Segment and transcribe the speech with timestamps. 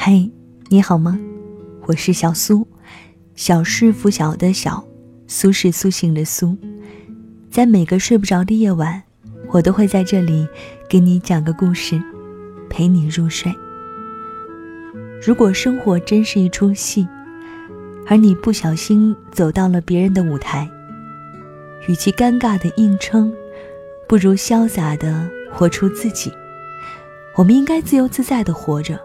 [0.00, 0.30] 嗨，
[0.68, 1.18] 你好吗？
[1.84, 2.64] 我是小苏，
[3.34, 4.86] 小是拂晓的小，
[5.26, 6.56] 苏是苏醒的苏。
[7.50, 9.02] 在每个睡不着的夜晚，
[9.48, 10.46] 我都会在这里
[10.88, 12.00] 给你讲个故事，
[12.70, 13.52] 陪你入睡。
[15.20, 17.06] 如果生活真是一出戏，
[18.06, 20.70] 而你不小心走到了别人的舞台，
[21.88, 23.34] 与其尴尬的硬撑，
[24.06, 26.32] 不如潇洒的活出自己。
[27.34, 28.96] 我们应该自由自在的活着。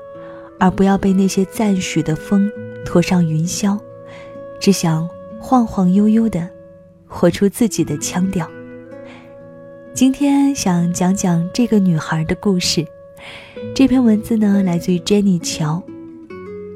[0.59, 2.49] 而不要被那些赞许的风
[2.85, 3.79] 拖上云霄，
[4.59, 5.07] 只想
[5.39, 6.49] 晃晃悠悠的
[7.05, 8.49] 活出自己的腔调。
[9.93, 12.85] 今天想讲讲这个女孩的故事。
[13.75, 15.81] 这篇文字呢，来自于 Jenny 乔。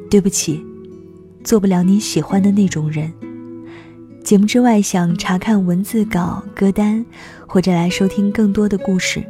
[0.09, 0.63] 对不起，
[1.43, 3.11] 做不了你喜欢的那种人。
[4.23, 7.05] 节目之外，想查看文字稿、歌单，
[7.45, 9.21] 或者来收听更多的故事，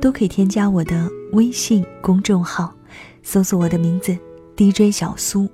[0.00, 2.77] 都可以添加我的微信公众号。
[3.30, 4.16] 搜索我的名字
[4.56, 5.46] ，DJ 小苏，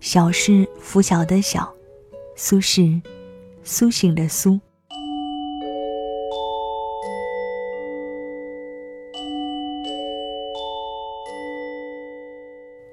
[0.00, 1.72] 小是拂晓的小，
[2.34, 3.00] 苏是
[3.62, 4.58] 苏醒的苏。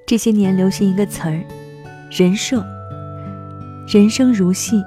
[0.06, 1.44] 这些年流行一个词儿，
[2.08, 2.64] 人设。
[3.88, 4.80] 人生如戏，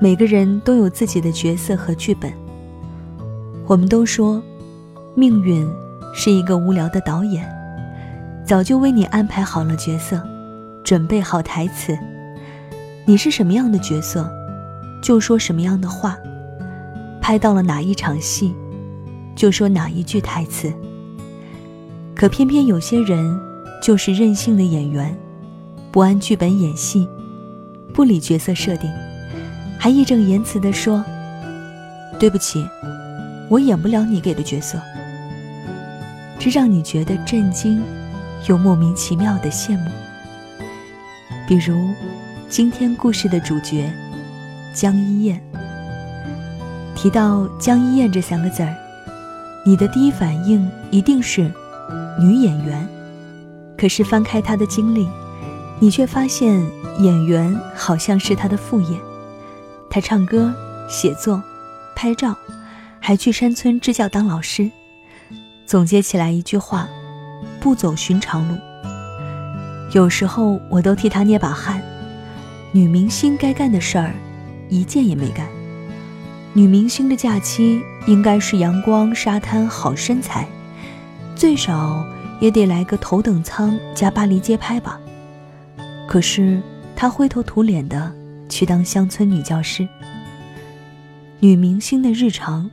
[0.00, 2.32] 每个人都有自己的角色和剧本。
[3.68, 4.42] 我们都说，
[5.14, 5.64] 命运
[6.12, 7.57] 是一个无聊的导演。
[8.48, 10.26] 早就为你安排好了角色，
[10.82, 11.94] 准备好台词。
[13.04, 14.26] 你是什么样的角色，
[15.02, 16.16] 就说什么样的话。
[17.20, 18.54] 拍到了哪一场戏，
[19.36, 20.72] 就说哪一句台词。
[22.14, 23.38] 可偏偏有些人
[23.82, 25.14] 就是任性的演员，
[25.92, 27.06] 不按剧本演戏，
[27.92, 28.90] 不理角色设定，
[29.78, 31.04] 还义正言辞地说
[32.18, 32.66] ：“对不起，
[33.50, 34.80] 我演不了你给的角色。”
[36.40, 37.84] 这让你觉得震惊。
[38.46, 39.90] 又莫名其妙的羡慕。
[41.46, 41.94] 比如，
[42.48, 43.90] 今天故事的主角
[44.74, 45.42] 江一燕。
[46.94, 48.74] 提到江一燕这三个字儿，
[49.64, 51.50] 你的第一反应一定是
[52.18, 52.86] 女演员。
[53.76, 55.08] 可是翻开她的经历，
[55.78, 56.60] 你却发现
[56.98, 58.98] 演员好像是她的副业。
[59.88, 60.52] 她唱歌、
[60.88, 61.42] 写作、
[61.94, 62.36] 拍照，
[63.00, 64.70] 还去山村支教当老师。
[65.64, 66.88] 总结起来一句话。
[67.60, 68.56] 不走寻常路，
[69.92, 71.82] 有时候我都替她捏把汗。
[72.72, 74.14] 女明星该干的事儿，
[74.68, 75.46] 一件也没干。
[76.52, 80.46] 女明星的假期应该是阳光、沙滩、好身材，
[81.34, 82.04] 最少
[82.40, 85.00] 也得来个头等舱加巴黎街拍吧。
[86.06, 86.60] 可是
[86.96, 88.12] 她灰头土脸的
[88.48, 89.86] 去当乡村女教师。
[91.40, 92.70] 女明星的日常，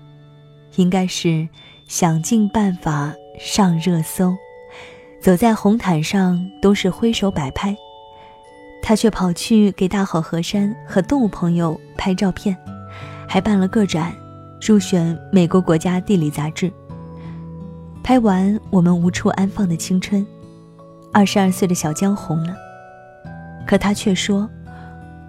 [0.75, 1.47] 应该是
[1.87, 4.35] 想尽办法上热搜。
[5.25, 7.75] 走在红毯上都是挥手摆拍，
[8.79, 12.55] 他却跑去给大好河山和动物朋友拍照片，
[13.27, 14.13] 还办了个展，
[14.61, 16.71] 入选美国国家地理杂志。
[18.03, 20.23] 拍完我们无处安放的青春，
[21.11, 22.55] 二十二岁的小江红了，
[23.65, 24.47] 可他却说：“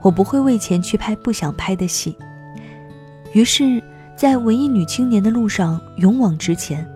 [0.04, 2.14] 我不会为钱去拍不想拍的戏。”
[3.32, 3.82] 于是，
[4.14, 6.86] 在文艺女青年的路上勇往直前，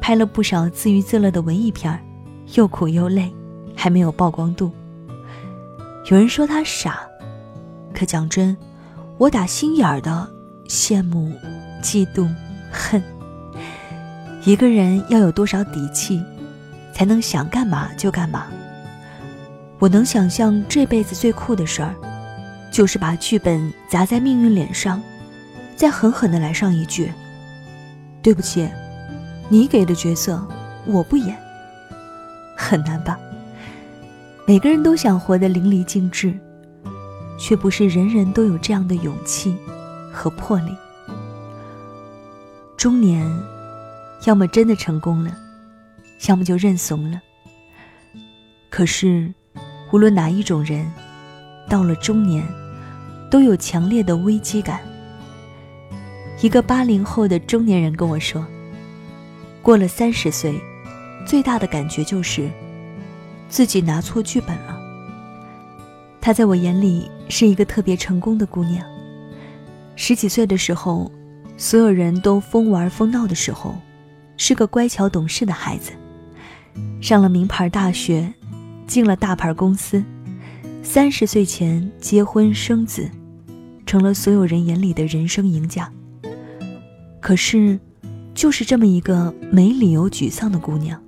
[0.00, 2.00] 拍了不少自娱自乐的文艺片儿。
[2.54, 3.32] 又苦又累，
[3.74, 4.70] 还没有曝光度。
[6.10, 7.00] 有人说他傻，
[7.92, 8.56] 可讲真，
[9.18, 10.28] 我打心眼儿的
[10.68, 11.32] 羡慕、
[11.82, 12.28] 嫉妒、
[12.70, 13.02] 恨。
[14.44, 16.22] 一个人要有多少底气，
[16.92, 18.46] 才能想干嘛就干嘛？
[19.78, 21.94] 我能想象这辈子最酷的事儿，
[22.70, 25.02] 就是把剧本砸在命运脸上，
[25.76, 27.12] 再狠狠的来上一句
[28.22, 28.68] ：“对不起，
[29.48, 30.40] 你给的角色
[30.86, 31.36] 我不演。”
[32.56, 33.18] 很难吧？
[34.46, 36.32] 每个人都想活得淋漓尽致，
[37.38, 39.56] 却不是人人都有这样的勇气
[40.12, 40.74] 和魄力。
[42.76, 43.28] 中年，
[44.24, 45.36] 要么真的成功了，
[46.28, 47.20] 要么就认怂了。
[48.70, 49.34] 可是，
[49.92, 50.90] 无论哪一种人，
[51.68, 52.46] 到了中年，
[53.30, 54.80] 都有强烈的危机感。
[56.40, 58.46] 一个八零后的中年人跟我说
[59.62, 60.60] ：“过了三十岁。”
[61.26, 62.48] 最大的感觉就是，
[63.48, 64.78] 自己拿错剧本了。
[66.20, 68.86] 她在我眼里是一个特别成功的姑娘。
[69.96, 71.10] 十几岁的时候，
[71.56, 73.74] 所有人都疯玩疯闹的时候，
[74.36, 75.90] 是个乖巧懂事的孩子。
[77.00, 78.32] 上了名牌大学，
[78.86, 80.04] 进了大牌公司，
[80.82, 83.10] 三十岁前结婚生子，
[83.84, 85.90] 成了所有人眼里的人生赢家。
[87.20, 87.80] 可是，
[88.34, 91.02] 就是这么一个没理由沮丧的姑娘。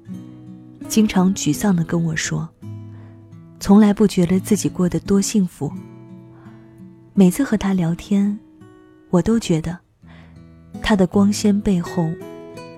[0.88, 2.48] 经常沮丧地跟我说
[3.60, 5.70] ：“从来不觉得自己过得多幸福。
[7.12, 8.36] 每次和他聊天，
[9.10, 9.78] 我都觉得
[10.80, 12.10] 他的光鲜背后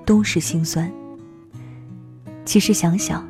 [0.05, 0.91] 都是心酸。
[2.45, 3.27] 其实想想，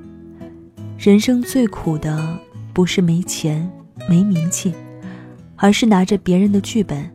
[0.96, 2.38] 人生最苦的
[2.72, 3.70] 不是没钱、
[4.08, 4.72] 没名气，
[5.56, 7.08] 而是拿着别人的剧本，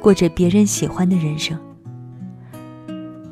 [0.00, 1.58] 过着别人喜欢的人生。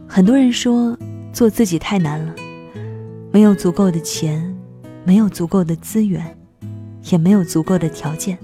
[0.06, 0.96] 很多人说
[1.32, 2.34] 做自己太难了，
[3.34, 4.56] 没有足够的钱，
[5.02, 6.38] 没有足够的资源，
[7.10, 8.38] 也没有足够的条件。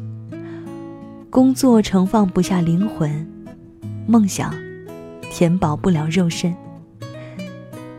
[1.31, 3.25] 工作盛放不下灵魂，
[4.09, 4.53] 梦想
[5.31, 6.53] 填饱不了肉身。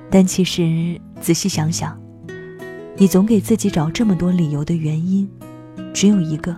[0.10, 1.98] 但其实仔细想想，
[2.98, 5.26] 你总给自己找这么多理由的原因，
[5.94, 6.54] 只有一个。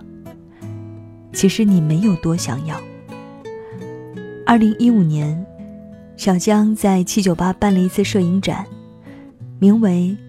[1.32, 2.76] 其实你没有多想要。
[4.44, 5.46] 二零一五年，
[6.16, 8.66] 小江在七九八办了一次摄影展，
[9.60, 10.16] 名为“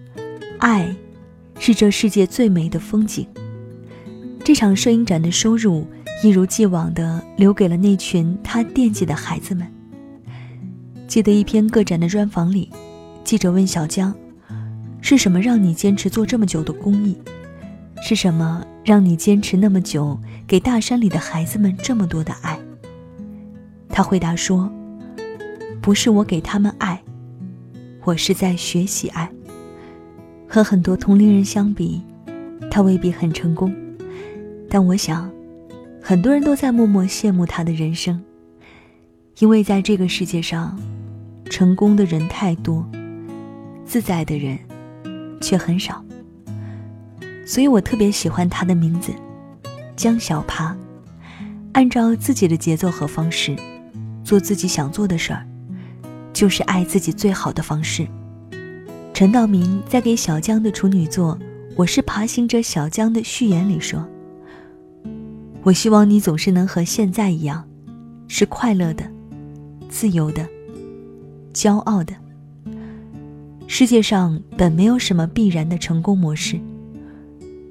[0.58, 0.94] 爱，
[1.58, 3.26] 是这世界最美的风景”。
[4.44, 5.86] 这场摄影展的收入。
[6.22, 9.70] 一如既往地留给了那群他惦记的孩子们。
[11.06, 12.70] 记得一篇个展的专访里，
[13.22, 14.14] 记者问小江
[15.02, 17.14] ：“是什么让你坚持做这么久的公益？
[18.00, 22.58] 是什么让你坚持那么久，给大山里的孩子们这么多的爱？”
[23.90, 24.72] 他回答说
[25.82, 27.02] ：“不是我给他们爱，
[28.04, 29.30] 我是在学习爱。
[30.48, 32.02] 和很多同龄人相比，
[32.70, 33.74] 他未必很成功，
[34.68, 35.30] 但我想。”
[36.08, 38.22] 很多人都在默默羡慕他的人生，
[39.40, 40.78] 因为在这个世界上，
[41.50, 42.88] 成功的人太多，
[43.84, 44.56] 自在的人
[45.40, 46.04] 却很少。
[47.44, 49.10] 所以我特别喜欢他的名字，
[49.96, 50.76] 江小爬。
[51.72, 53.56] 按照自己的节奏和方式，
[54.22, 55.44] 做自己想做的事儿，
[56.32, 58.06] 就是爱自己最好的方式。
[59.16, 61.38] 陈道明在给小江的处女作
[61.74, 64.06] 《我是爬行者小江》的序言里说。
[65.62, 67.66] 我希望你总是能和现在一样，
[68.28, 69.10] 是快乐的、
[69.88, 70.46] 自由的、
[71.54, 72.12] 骄傲的。
[73.66, 76.60] 世界上本没有什么必然的成功模式，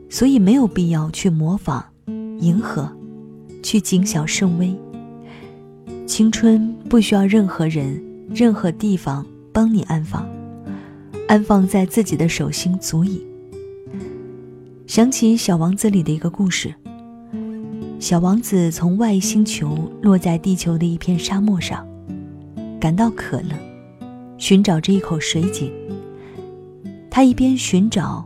[0.09, 1.86] 所以没有必要去模仿、
[2.39, 2.91] 迎合、
[3.62, 4.75] 去谨小慎微。
[6.07, 10.27] 青春不需要任何人、任何地方帮你安放，
[11.27, 13.25] 安放在自己的手心足矣。
[14.86, 16.74] 想起《小王子》里的一个故事。
[18.00, 21.88] 小王子从外星球落在地球的一片沙漠上，
[22.80, 23.57] 感到渴了，
[24.38, 25.72] 寻找着一口水井。
[27.10, 28.24] 他一边寻找，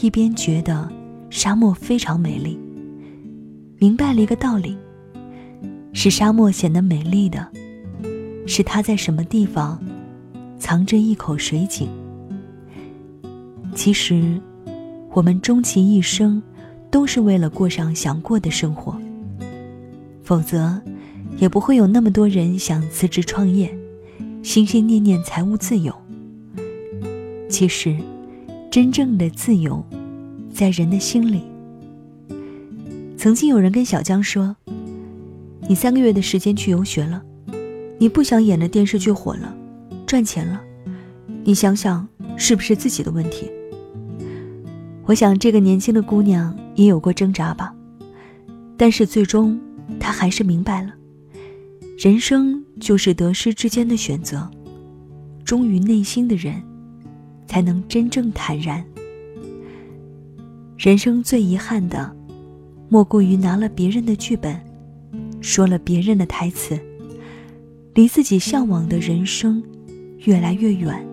[0.00, 0.90] 一边觉得
[1.28, 2.58] 沙漠非常美丽。
[3.78, 4.78] 明白了一个道理：
[5.92, 7.46] 使沙漠显得美丽的，
[8.46, 9.78] 是它在什么地方
[10.58, 11.86] 藏着一口水井。
[13.74, 14.40] 其实，
[15.12, 16.42] 我们终其一生。
[16.92, 19.00] 都是为了过上想过的生活，
[20.24, 20.76] 否则，
[21.38, 23.72] 也不会有那么多人想辞职创业，
[24.42, 25.94] 心心念念财务自由。
[27.48, 27.96] 其实，
[28.72, 29.80] 真正的自由，
[30.52, 31.42] 在人的心里。
[33.16, 34.56] 曾经有人跟小江说
[35.68, 37.22] ：“你三个月的时间去游学了，
[37.98, 39.54] 你不想演的电视剧火了，
[40.04, 40.60] 赚钱了，
[41.44, 43.48] 你想想是不是自己的问题？”
[45.10, 47.74] 我想，这个年轻的姑娘也有过挣扎吧，
[48.76, 49.60] 但是最终，
[49.98, 50.92] 她还是明白了，
[51.98, 54.48] 人生就是得失之间的选择，
[55.44, 56.62] 忠于内心的人，
[57.48, 58.84] 才能真正坦然。
[60.78, 62.14] 人生最遗憾的，
[62.88, 64.60] 莫过于拿了别人的剧本，
[65.40, 66.78] 说了别人的台词，
[67.94, 69.60] 离自己向往的人生
[70.18, 71.04] 越来越远。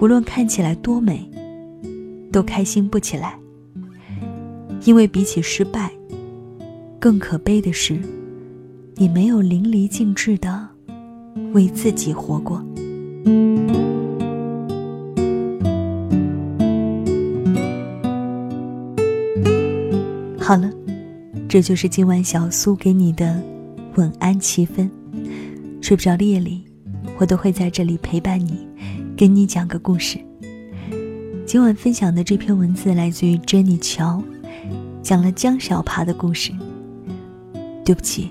[0.00, 1.30] 无论看起来多美。
[2.34, 3.38] 都开心不起来，
[4.84, 5.88] 因为比起失败，
[6.98, 7.96] 更可悲的是，
[8.96, 10.68] 你没有淋漓尽致的
[11.52, 12.56] 为自己活过。
[20.40, 20.68] 好了，
[21.48, 23.40] 这就是今晚小苏给你的
[23.94, 24.90] 晚安七分。
[25.80, 26.64] 睡不着的夜里，
[27.16, 28.66] 我都会在这里陪伴你，
[29.16, 30.18] 给你讲个故事。
[31.46, 34.22] 今晚分享的这篇文字来自于 Jenny 乔，
[35.02, 36.52] 讲了江小爬的故事。
[37.84, 38.30] 对不起，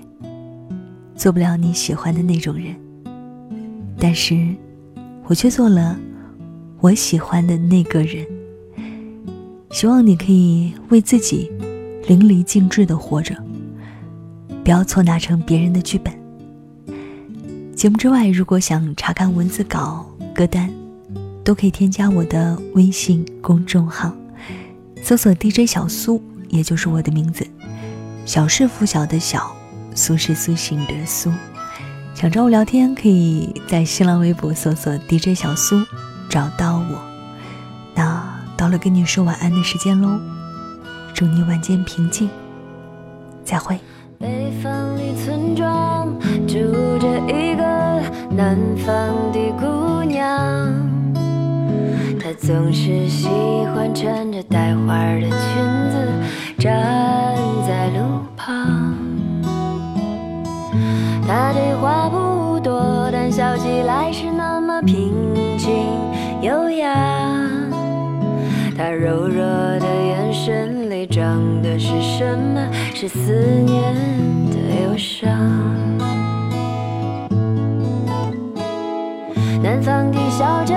[1.14, 2.74] 做不了你喜欢的那种人，
[4.00, 4.36] 但是，
[5.26, 5.96] 我却做了
[6.80, 8.26] 我喜欢的那个人。
[9.70, 11.50] 希望你可以为自己
[12.08, 13.36] 淋漓尽致的活着，
[14.64, 16.12] 不要错拿成别人的剧本。
[17.76, 20.04] 节目之外，如果想查看文字稿、
[20.34, 20.68] 歌单。
[21.44, 24.10] 都可以添加我的微信公众号，
[25.02, 27.46] 搜索 DJ 小苏，也就是我的名字。
[28.24, 29.54] 小是拂晓的小，
[29.94, 31.30] 苏是苏醒的苏。
[32.14, 35.84] 想找我聊天，可以在新浪微博搜索 DJ 小苏，
[36.30, 36.98] 找到我。
[37.94, 40.18] 那到了跟你说晚安的时间喽，
[41.12, 42.30] 祝你晚间平静，
[43.44, 43.78] 再会。
[44.18, 46.54] 北方里村庄住
[46.98, 47.62] 着一个
[48.30, 49.66] 南方的姑，
[52.46, 53.26] 总是喜
[53.74, 55.30] 欢穿着带花的裙
[55.90, 55.96] 子
[56.58, 57.34] 站
[57.66, 58.94] 在路旁。
[61.26, 65.10] 她对话不多，但笑起来是那么平
[65.56, 65.86] 静
[66.42, 66.94] 优雅。
[68.76, 69.38] 她柔弱
[69.78, 72.60] 的眼神里装的是什么？
[72.94, 73.32] 是思
[73.64, 73.82] 念
[74.50, 75.30] 的忧伤。
[79.62, 80.76] 南方的小镇，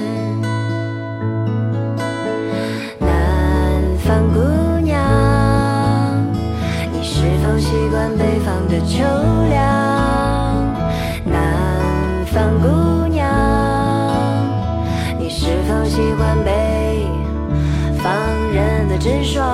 [7.71, 9.01] 习惯北方的秋
[9.47, 9.63] 凉？
[11.23, 13.25] 南方姑娘，
[15.17, 17.07] 你是否喜欢北
[18.03, 18.13] 方
[18.51, 19.47] 人的直爽？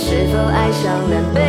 [0.00, 1.47] 是否爱上了？